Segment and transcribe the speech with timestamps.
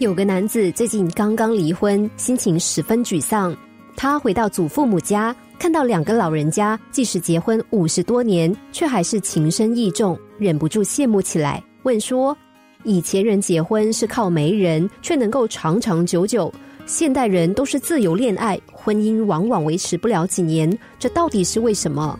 [0.00, 3.54] 有个男子最近刚刚离婚，心情十分沮丧。
[3.94, 12.34] 他回到祖父母家，看到两个老人家，即使结婚五十多年，却还是情深意重，忍不住羡慕起来，问说
[12.82, 16.50] ：“以前人结婚是靠媒人，却能够长长久久；
[16.86, 22.18] 现代人都是自由恋爱，婚姻往往维持不了几年，这到底是为什么？”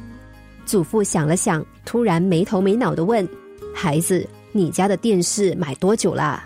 [0.67, 3.27] 祖父想了想，突然没头没脑的问
[3.73, 6.45] ：“孩子，你家的电视买多久啦？”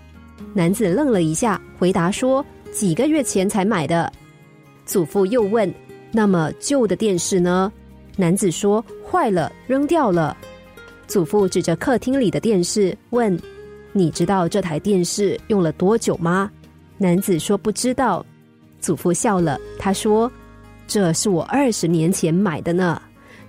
[0.53, 4.11] 男子愣了一下，回答说：“几个月前才买的。”
[4.85, 5.73] 祖父又问
[6.11, 7.71] ：“那么旧的电视呢？”
[8.17, 10.37] 男子说：“坏了，扔掉了。”
[11.07, 13.37] 祖父指着客厅里的电视问
[13.93, 16.49] ：“你知道这台电视用了多久吗？”
[16.97, 18.25] 男子说：“不知道。”
[18.79, 20.31] 祖父笑了，他说
[20.87, 23.01] ：“这是我二十年前买的呢。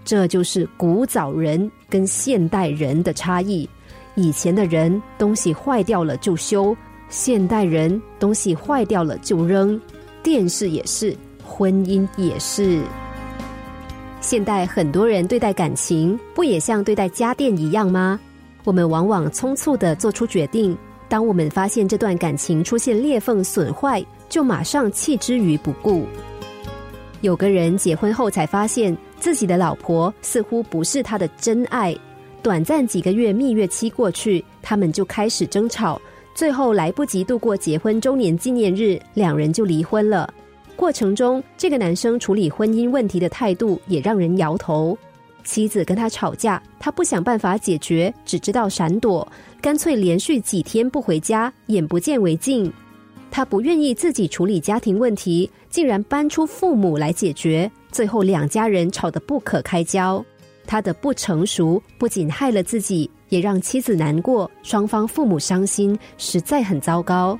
[0.04, 3.68] 这就是古早人跟现代人的差异。
[4.16, 6.76] 以前的人东西坏掉了就修，
[7.08, 9.80] 现代人东西坏掉了就扔。
[10.24, 11.16] 电视也是。”
[11.48, 12.82] 婚姻也是。
[14.20, 18.18] 现代很多人对待感情，不也像对待家电一样吗？
[18.64, 20.76] 我们往往匆促的做出决定，
[21.08, 26.04] 当我们发现这段感情出现裂缝损坏，就马上弃之于不顾。
[27.20, 31.96] 有个人结婚后才发现自己的老婆似乎不是他的真爱，
[32.46, 36.00] 短暂几个月蜜月期过去，他们就开始争吵，
[36.32, 40.32] 最后来不及度过结婚周年纪念日，两人就离婚了。
[40.76, 44.96] 过程中，这个男生处理婚姻问题的态度也让人摇头。
[45.42, 49.26] 妻子跟他吵架，他不想办法解决，只知道闪躲，
[49.60, 52.72] 干脆连续几天不回家，眼不见为净。
[53.28, 60.24] 他不愿意自己处理家庭问题，竟然搬出父母来解决，最后两家人吵得不可开交。
[60.66, 67.38] 他的不成熟不仅害了自己，也让妻子难过，双方父母伤心，实在很糟糕。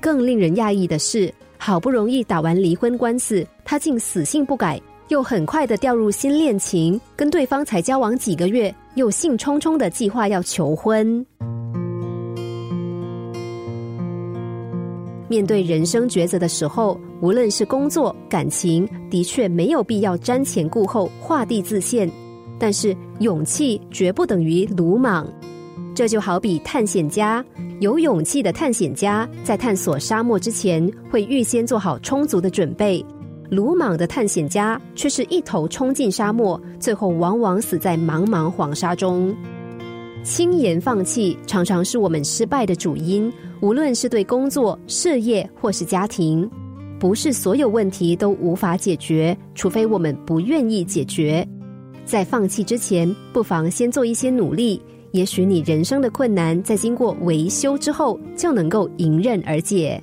[0.00, 1.32] 更令人讶异的是。
[1.60, 11.26] 好不容易打完离婚官司，他竟死性不改，又很快的掉入新恋情，跟对方才交往几个月，又兴冲冲的计划要求婚。
[15.26, 22.08] 面对人生抉择的时候，无论是工作、感情，的确没有必要瞻前顾后、画地自限，
[22.58, 25.26] 但是勇气绝不等于鲁莽。
[25.94, 27.44] 这就好比探险家，
[27.80, 33.04] 有勇气的探险家在探索沙漠之前，会预先做好充足的准备；
[33.50, 39.34] 鲁莽的探险家却是一头冲进沙漠，最后往往死在茫茫黄沙中。
[40.22, 43.32] 轻言放弃，常常是我们失败的主因。
[43.60, 46.48] 无论是对工作、事业或是家庭，
[47.00, 51.44] 不是所有问题都无法解决，除非我们不愿意解决。
[52.08, 54.80] 在放弃之前，不妨先做一些努力。
[55.10, 60.02] 也许你人生的困难，在经过维修之后，就能够迎刃而解。